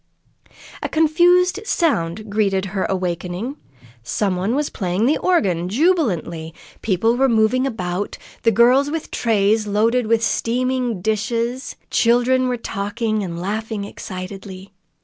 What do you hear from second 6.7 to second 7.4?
people were